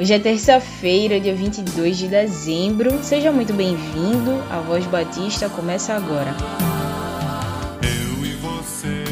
[0.00, 3.02] Hoje é terça-feira, dia 22 de dezembro.
[3.02, 4.40] Seja muito bem-vindo.
[4.48, 6.36] A Voz Batista começa agora.
[7.82, 9.02] Eu e você,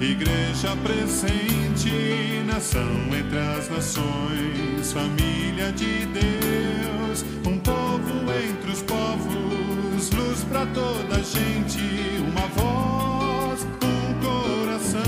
[0.00, 2.82] igreja presente, nação
[3.16, 11.22] entre as nações, família de Deus, um povo entre os povos, luz para toda a
[11.22, 11.78] gente,
[12.18, 15.00] uma voz, um coração,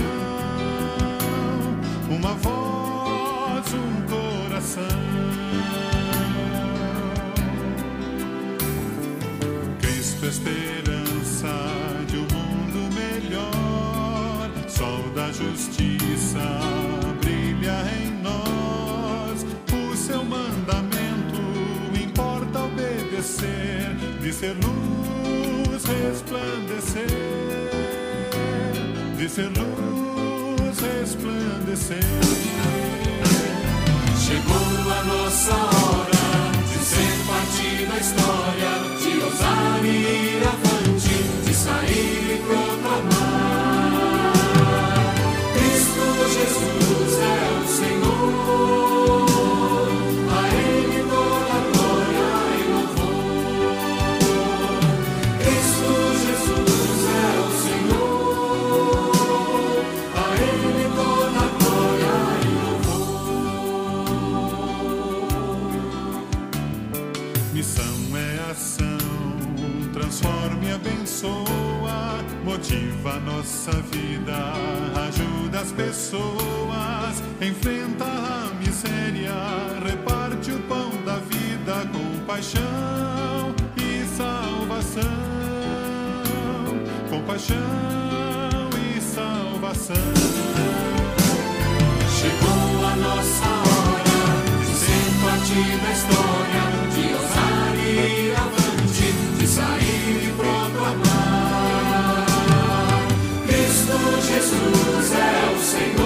[2.09, 2.86] uma voz,
[4.77, 4.87] coração.
[9.81, 11.49] Cristo, esperança
[12.09, 16.61] de um mundo melhor, sol da justiça
[17.21, 19.45] brilha em nós.
[19.73, 21.41] O seu mandamento
[22.01, 27.07] importa obedecer, de ser luz resplandecer,
[29.17, 32.96] de ser luz resplandecer.
[35.07, 38.46] Nossa hora de ser parte da história,
[72.57, 74.35] motiva nossa vida,
[75.07, 79.35] ajuda as pessoas, enfrenta a miséria,
[79.85, 85.03] reparte o pão da vida com paixão e salvação,
[87.11, 87.59] com paixão
[88.89, 89.97] e salvação.
[92.19, 94.21] Chegou a nossa hora
[94.65, 96.65] de ser parte da história,
[96.95, 101.46] de ousar e ir avante, de sair e proclamar.
[104.37, 106.06] Jesus é o Senhor,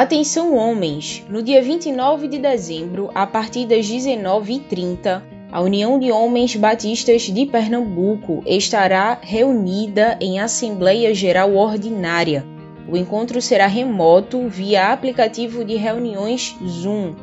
[0.00, 5.20] Atenção homens, no dia 29 de dezembro, a partir das 19h30,
[5.50, 12.46] a União de Homens Batistas de Pernambuco estará reunida em Assembleia Geral Ordinária.
[12.88, 17.16] O encontro será remoto via aplicativo de reuniões Zoom.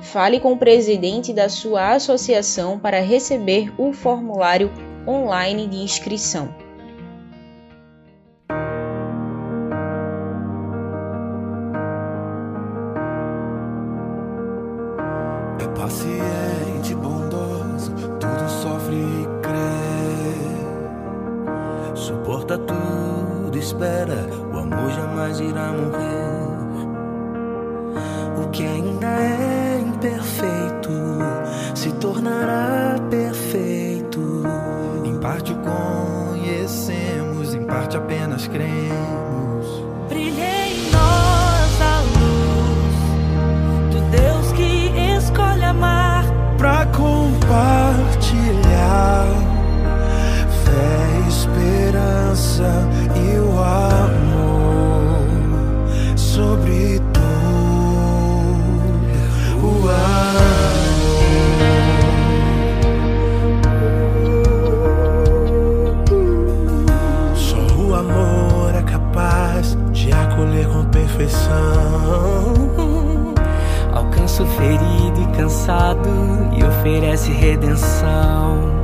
[0.00, 4.72] Fale com o presidente da sua associação para receber o formulário
[5.06, 6.65] online de inscrição.
[24.06, 26.46] Espera, o amor jamais irá morrer.
[28.40, 30.90] O que ainda é imperfeito
[31.74, 34.44] se tornará perfeito.
[35.04, 39.66] Em parte o conhecemos, em parte apenas cremos.
[40.08, 42.94] Brilhe em nós a luz
[43.92, 46.24] do Deus que escolhe amar.
[46.56, 47.36] pra compartilhar
[50.64, 52.95] fé, esperança e o
[71.16, 72.54] perfeição.
[73.92, 76.08] Alcança o ferido e cansado
[76.52, 78.75] e oferece redenção.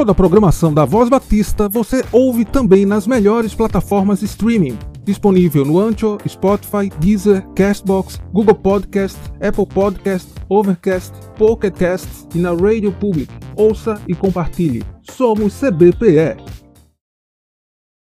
[0.00, 4.78] Toda a programação da Voz Batista você ouve também nas melhores plataformas de streaming.
[5.04, 12.48] Disponível no Ancho, Spotify, Deezer, Castbox, Google Podcast, Apple Podcast, Overcast, Pocket Cast e na
[12.54, 13.30] Radio Public.
[13.54, 14.82] Ouça e compartilhe.
[15.02, 16.42] Somos CBPE.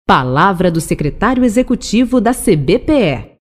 [0.08, 3.38] Palavra do secretário executivo da CBPE.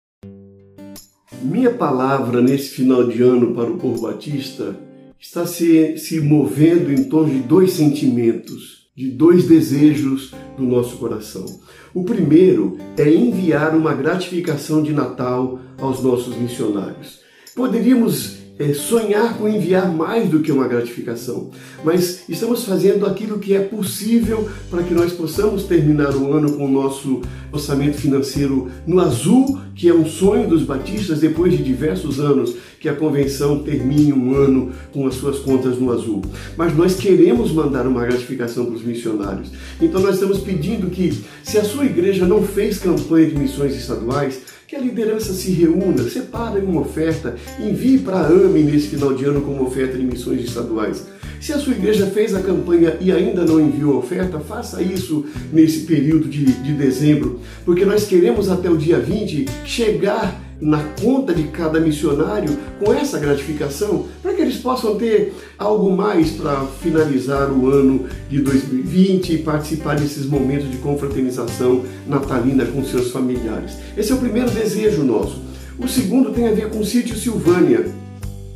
[1.41, 4.87] Minha palavra nesse final de ano para o povo batista
[5.19, 11.45] está se, se movendo em torno de dois sentimentos, de dois desejos do nosso coração.
[11.93, 17.19] O primeiro é enviar uma gratificação de Natal aos nossos missionários.
[17.55, 18.37] Poderíamos
[18.73, 21.49] sonhar com enviar mais do que uma gratificação,
[21.83, 26.65] mas estamos fazendo aquilo que é possível para que nós possamos terminar o ano com
[26.65, 27.21] o nosso
[27.53, 32.89] orçamento financeiro no azul, que é um sonho dos batistas depois de diversos anos que
[32.89, 36.21] a convenção termine um ano com as suas contas no azul.
[36.57, 39.51] Mas nós queremos mandar uma gratificação para os missionários.
[39.81, 41.13] Então nós estamos pedindo que,
[41.43, 46.07] se a sua igreja não fez campanha de missões estaduais, que a liderança se reúna,
[46.07, 50.43] separe uma oferta, envie para a AME nesse final de ano como oferta de missões
[50.43, 51.07] estaduais.
[51.41, 55.25] Se a sua igreja fez a campanha e ainda não enviou a oferta, faça isso
[55.51, 61.33] nesse período de, de dezembro, porque nós queremos até o dia 20 chegar na conta
[61.33, 67.51] de cada missionário com essa gratificação, para que eles possam ter algo mais para finalizar
[67.51, 73.77] o ano de 2020 e participar desses momentos de confraternização natalina com seus familiares.
[73.97, 75.41] Esse é o primeiro desejo nosso.
[75.77, 77.85] O segundo tem a ver com o sítio Silvânia.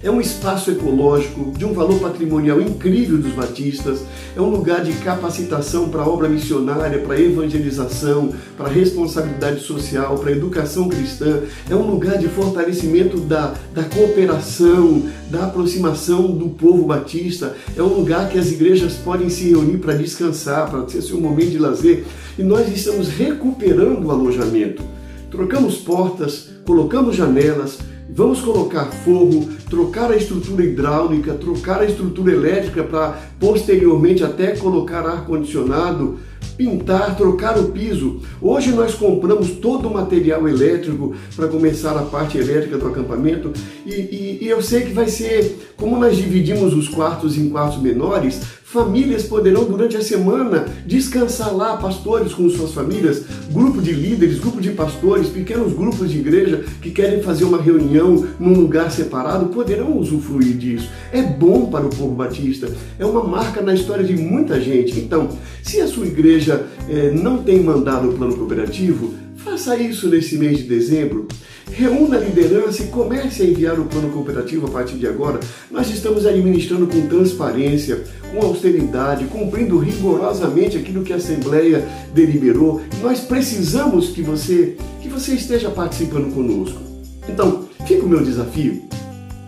[0.04, 4.02] É um espaço ecológico de um valor patrimonial incrível dos batistas,
[4.36, 9.62] é um lugar de capacitação para a obra missionária, para a evangelização, para a responsabilidade
[9.62, 16.32] social, para a educação cristã, é um lugar de fortalecimento da, da cooperação, da aproximação
[16.32, 20.82] do povo batista, é um lugar que as igrejas podem se reunir para descansar, para
[20.82, 22.04] ter seu momento de lazer,
[22.38, 24.84] e nós estamos recuperando o alojamento.
[25.32, 27.80] Trocamos portas, colocamos janelas,
[28.16, 35.04] Vamos colocar forro, trocar a estrutura hidráulica, trocar a estrutura elétrica para posteriormente até colocar
[35.04, 36.20] ar-condicionado,
[36.56, 38.22] pintar, trocar o piso.
[38.40, 43.52] Hoje nós compramos todo o material elétrico para começar a parte elétrica do acampamento
[43.84, 47.82] e, e, e eu sei que vai ser, como nós dividimos os quartos em quartos
[47.82, 53.22] menores, Famílias poderão durante a semana descansar lá, pastores com suas famílias,
[53.52, 58.26] grupo de líderes, grupo de pastores, pequenos grupos de igreja que querem fazer uma reunião
[58.40, 60.90] num lugar separado, poderão usufruir disso.
[61.12, 65.00] É bom para o povo batista, é uma marca na história de muita gente.
[65.00, 65.30] Então,
[65.62, 70.58] se a sua igreja eh, não tem mandado o plano cooperativo, faça isso nesse mês
[70.58, 71.28] de dezembro.
[71.72, 75.40] Reúna a liderança e comece a enviar o plano cooperativo a partir de agora.
[75.72, 82.82] Nós estamos administrando com transparência, com austeridade, cumprindo rigorosamente aquilo que a Assembleia deliberou.
[83.02, 86.80] Nós precisamos que você, que você esteja participando conosco.
[87.28, 88.84] Então, fica o meu desafio.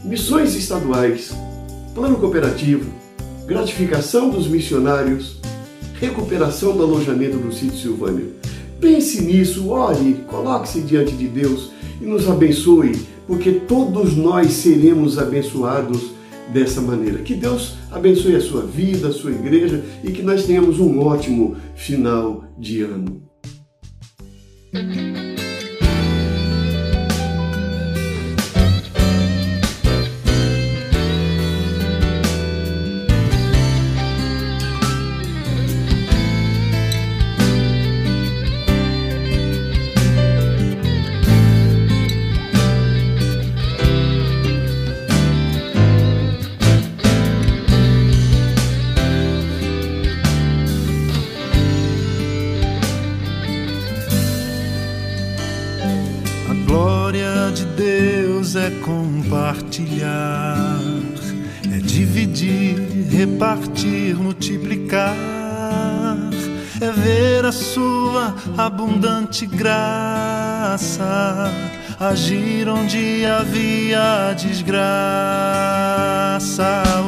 [0.04, 1.32] Missões estaduais,
[1.94, 2.90] plano cooperativo,
[3.46, 5.40] gratificação dos missionários,
[6.00, 8.45] recuperação do alojamento do sítio Silvânia.
[8.80, 12.94] Pense nisso, ore, coloque-se diante de Deus e nos abençoe,
[13.26, 16.12] porque todos nós seremos abençoados
[16.52, 17.20] dessa maneira.
[17.20, 21.56] Que Deus abençoe a sua vida, a sua igreja e que nós tenhamos um ótimo
[21.76, 23.24] final de ano.
[58.58, 60.80] É compartilhar,
[61.72, 62.78] é dividir,
[63.12, 65.14] repartir, multiplicar,
[66.80, 71.04] é ver a sua abundante graça
[72.00, 74.84] agir onde havia desgraça.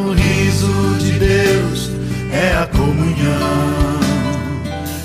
[0.06, 1.92] O riso de Deus
[2.32, 3.98] é a comunhão.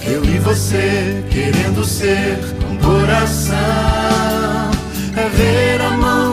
[0.04, 2.38] Eu e você querendo ser
[2.70, 3.56] um coração.
[5.14, 6.31] É ver a mão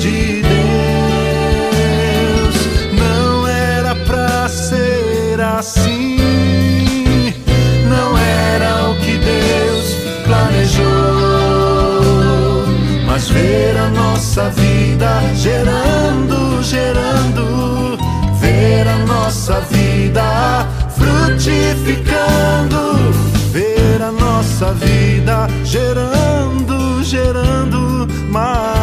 [0.00, 0.56] de Deus.
[2.92, 6.16] Não era pra ser assim,
[7.88, 10.84] não era o que Deus planejou.
[13.06, 17.98] Mas ver a nossa vida gerando, gerando,
[18.40, 20.66] ver a nossa vida
[20.96, 22.85] frutificando,
[24.58, 28.75] nossa vida gerando, gerando mais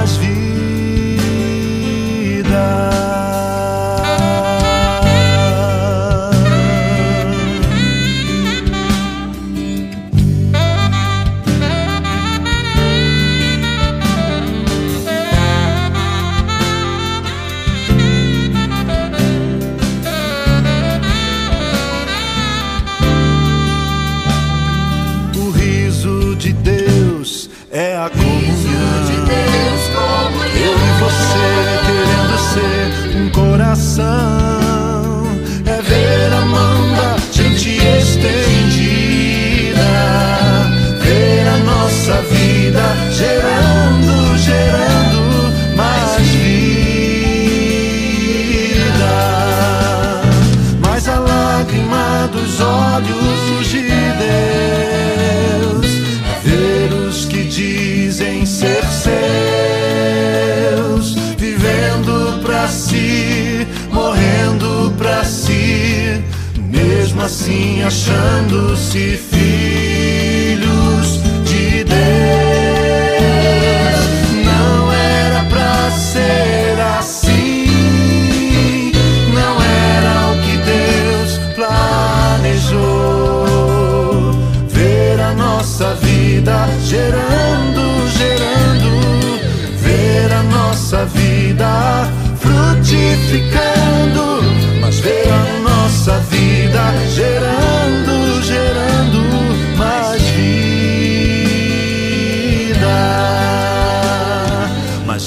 [67.33, 69.22] assim achando-se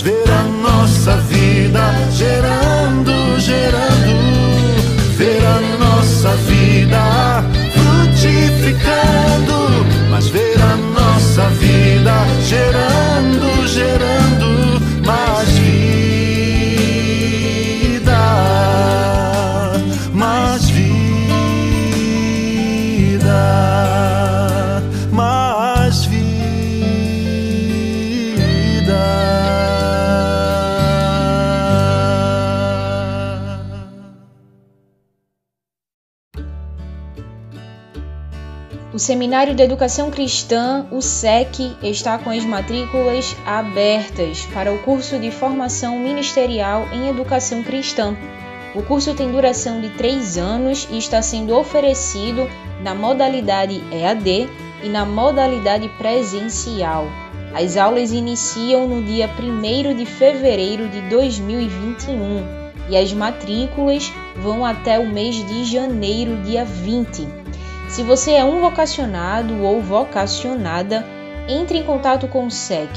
[0.06, 1.92] ver a nossa vida
[39.06, 45.30] Seminário de Educação Cristã, o SEC, está com as matrículas abertas para o curso de
[45.30, 48.16] formação ministerial em Educação Cristã.
[48.75, 52.50] O curso tem duração de três anos e está sendo oferecido
[52.82, 54.48] na modalidade EAD
[54.82, 57.06] e na modalidade presencial.
[57.54, 62.42] As aulas iniciam no dia 1 de fevereiro de 2021
[62.90, 67.45] e as matrículas vão até o mês de janeiro, dia 20.
[67.88, 71.07] Se você é um vocacionado ou vocacionada,
[71.49, 72.90] entre em contato com o SEC.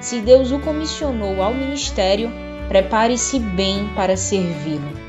[0.00, 2.30] Se Deus o comissionou ao ministério,
[2.68, 5.00] prepare-se bem para servi-lo.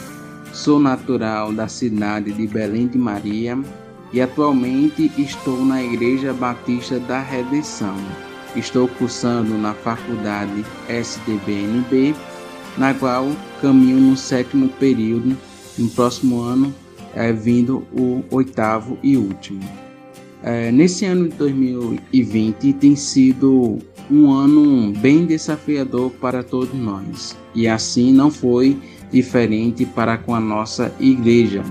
[0.54, 3.58] sou natural da cidade de Belém de Maria
[4.14, 7.96] e atualmente estou na Igreja Batista da Redenção.
[8.56, 12.14] Estou cursando na faculdade SDBNB,
[12.78, 15.38] na qual caminho no sétimo período,
[15.78, 16.74] no próximo ano
[17.16, 19.62] é vindo o oitavo e último.
[20.42, 23.80] É, nesse ano de 2020 tem sido
[24.12, 28.78] um ano bem desafiador para todos nós, e assim não foi
[29.12, 31.64] diferente para com a nossa igreja.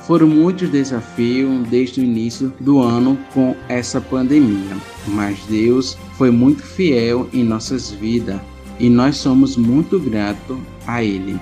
[0.00, 4.76] Foram muitos desafios desde o início do ano com essa pandemia,
[5.06, 8.40] mas Deus foi muito fiel em nossas vidas
[8.80, 11.38] e nós somos muito gratos a Ele.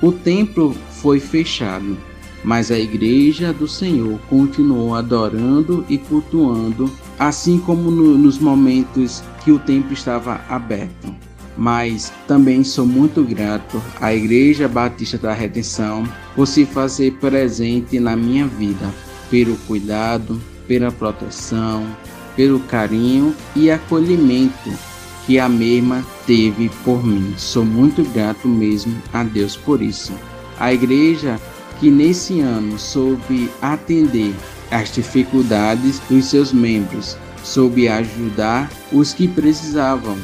[0.00, 1.96] o templo foi fechado,
[2.44, 9.50] mas a igreja do Senhor continuou adorando e cultuando, assim como no, nos momentos que
[9.50, 11.14] o templo estava aberto.
[11.56, 18.16] Mas também sou muito grato à Igreja Batista da Redenção por se fazer presente na
[18.16, 18.92] minha vida,
[19.30, 21.86] pelo cuidado, pela proteção,
[22.34, 24.93] pelo carinho e acolhimento
[25.26, 27.34] que a mesma teve por mim.
[27.36, 30.12] Sou muito grato mesmo a Deus por isso.
[30.58, 31.40] A igreja
[31.80, 34.34] que nesse ano soube atender
[34.70, 40.16] às dificuldades dos seus membros, soube ajudar os que precisavam.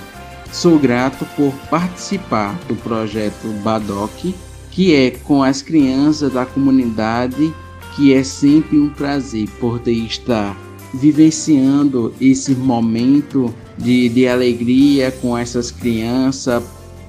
[0.52, 4.34] Sou grato por participar do projeto Badoc,
[4.70, 7.52] que é com as crianças da comunidade,
[7.94, 10.56] que é sempre um prazer poder estar
[10.92, 16.62] vivenciando esse momento de, de alegria com essas crianças,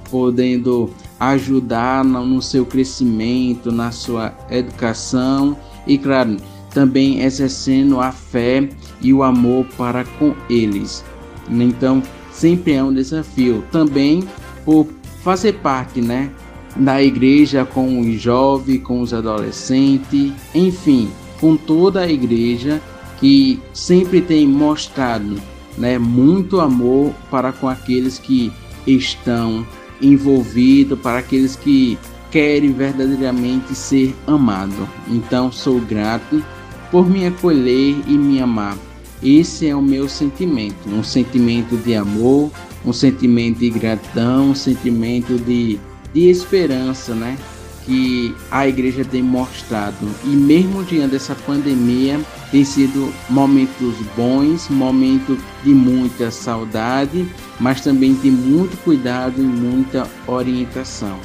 [0.09, 5.55] podendo ajudar no, no seu crescimento, na sua educação
[5.85, 6.37] e, claro,
[6.73, 8.67] também exercendo a fé
[9.01, 11.03] e o amor para com eles.
[11.49, 13.63] Então, sempre é um desafio.
[13.71, 14.23] Também
[14.65, 14.87] por
[15.23, 16.31] fazer parte, né,
[16.75, 22.81] da igreja com os jovens, com os adolescentes, enfim, com toda a igreja
[23.19, 25.35] que sempre tem mostrado
[25.77, 28.51] né, muito amor para com aqueles que
[28.85, 29.65] estão
[30.01, 31.97] envolvidos, para aqueles que
[32.31, 34.87] querem verdadeiramente ser amados.
[35.07, 36.43] Então sou grato
[36.89, 38.77] por me acolher e me amar.
[39.23, 42.49] Esse é o meu sentimento, um sentimento de amor,
[42.83, 45.79] um sentimento de gratidão, um sentimento de,
[46.11, 47.37] de esperança, né?
[47.85, 50.07] Que a igreja tem mostrado.
[50.23, 52.19] E mesmo diante dessa pandemia,
[52.51, 57.27] tem sido momentos bons, momentos de muita saudade,
[57.59, 61.17] mas também de muito cuidado e muita orientação.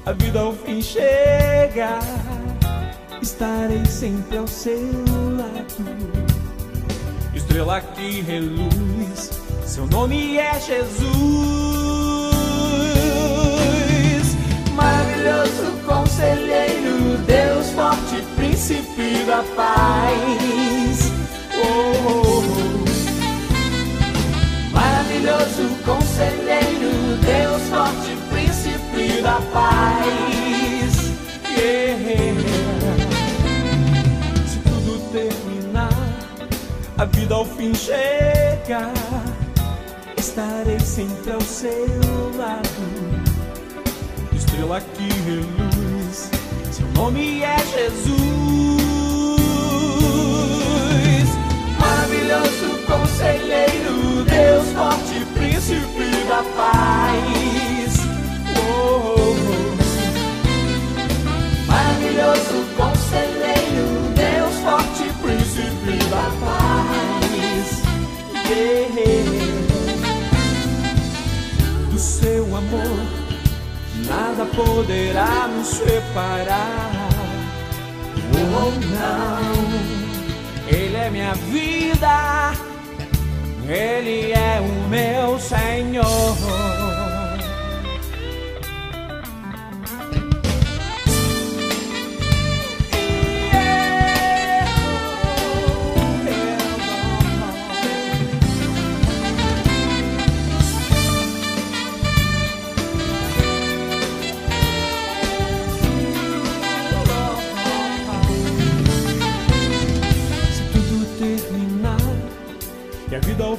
[0.06, 2.02] A vida ao fim chegar,
[3.22, 4.92] estarei sempre ao seu
[5.38, 5.86] lado.
[7.34, 11.04] Estrela que reluz, seu nome é Jesus.
[14.74, 20.62] Maravilhoso conselheiro, Deus forte, príncipe da paz.
[37.04, 38.94] A vida ao fim chegar,
[40.18, 41.86] estarei sempre ao seu
[42.38, 42.63] lado
[44.34, 46.32] estrela que reluz,
[46.72, 48.13] seu nome é Jesus.
[51.78, 57.33] Maravilhoso conselheiro, Deus forte, príncipe da paz.
[68.54, 68.84] Yeah.
[71.94, 73.06] do seu amor,
[74.08, 76.92] nada poderá nos separar.
[78.36, 79.54] Oh, não,
[80.68, 82.54] Ele é minha vida,
[83.68, 86.83] Ele é o meu Senhor.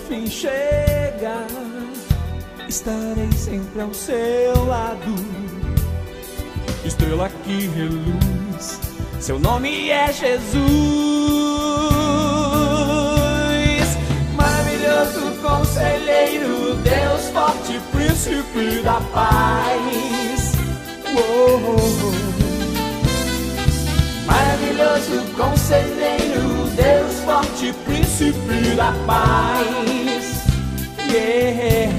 [0.08, 1.46] Fim chegar,
[2.68, 5.14] estarei sempre ao seu lado.
[6.84, 8.80] Estrela que reluz,
[9.20, 10.54] seu nome é Jesus.
[14.36, 20.52] Maravilhoso conselheiro, Deus forte, príncipe da paz.
[21.16, 22.14] Uou.
[24.26, 26.43] Maravilhoso conselheiro,
[27.24, 30.44] forte, príncipe da paz.
[31.10, 31.92] Yeah.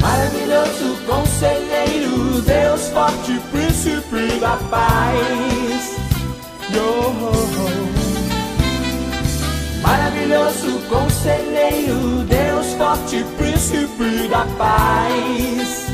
[0.00, 5.96] Maravilhoso conselheiro, Deus forte, príncipe da paz.
[6.72, 7.14] Yo.
[9.82, 15.86] Maravilhoso conselheiro, Deus forte, príncipe da paz.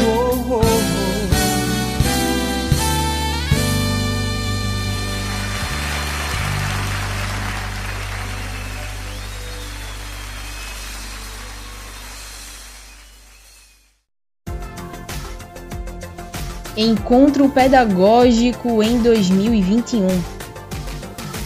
[0.00, 1.21] Oh, oh, oh.
[16.74, 20.06] Encontro Pedagógico em 2021.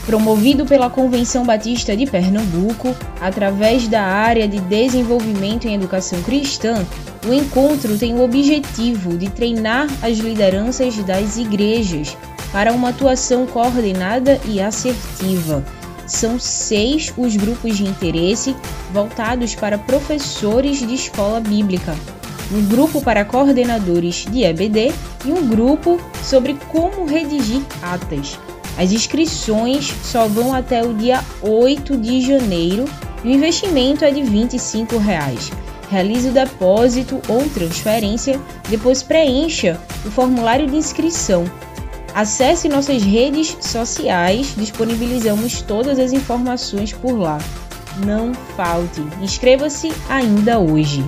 [0.07, 6.87] Promovido pela Convenção Batista de Pernambuco, através da área de Desenvolvimento em Educação Cristã,
[7.27, 12.17] o encontro tem o objetivo de treinar as lideranças das igrejas
[12.53, 15.65] para uma atuação coordenada e assertiva.
[16.07, 18.55] São seis os grupos de interesse
[18.93, 21.97] voltados para professores de escola bíblica,
[22.53, 24.93] um grupo para coordenadores de EBD
[25.25, 28.39] e um grupo sobre como redigir atas.
[28.79, 32.85] As inscrições só vão até o dia 8 de janeiro
[33.25, 35.51] e o investimento é de 25 reais.
[35.91, 41.45] Realize o depósito ou transferência, depois preencha o formulário de inscrição.
[42.15, 47.39] Acesse nossas redes sociais, disponibilizamos todas as informações por lá.
[48.05, 51.05] Não falte, inscreva-se ainda hoje.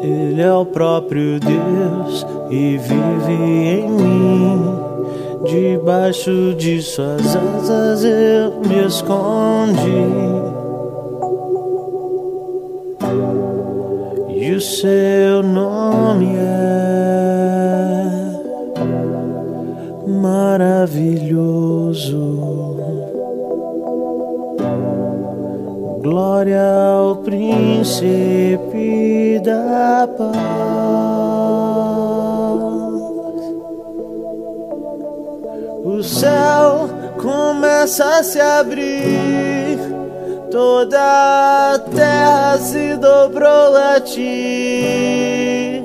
[0.00, 4.78] Ele é o próprio Deus e vive em mim.
[5.44, 9.82] Debaixo de suas asas eu me escondi.
[14.28, 18.01] E o seu nome é
[20.22, 22.22] maravilhoso.
[26.00, 28.58] Glória ao príncipe
[29.44, 30.32] da paz.
[35.84, 36.88] O céu
[37.20, 39.78] começa a se abrir,
[40.50, 45.82] toda a terra se dobrou a ti.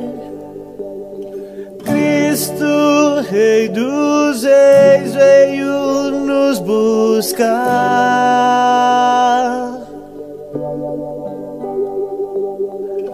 [1.84, 7.48] Cristo, Rei dos Reis, veio nos buscar.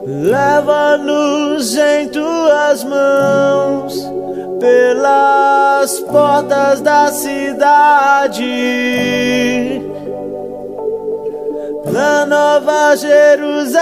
[0.05, 4.07] Leva-nos em tuas mãos
[4.59, 8.43] pelas portas da cidade.
[11.91, 13.81] Na nova Jerusalém,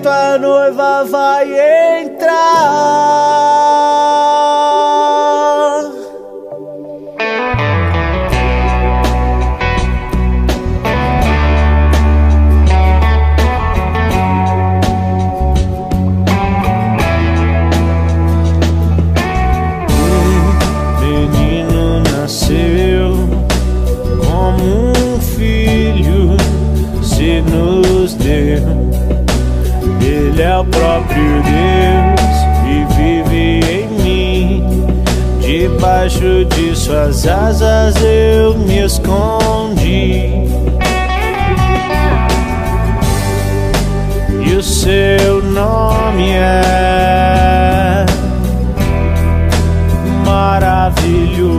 [0.00, 4.11] tua noiva vai entrar.
[31.02, 32.30] Próprio Deus
[32.66, 34.62] e vive em mim.
[35.40, 40.42] Debaixo de suas asas eu me escondi.
[44.44, 48.04] E o seu nome é
[50.24, 51.58] maravilhoso.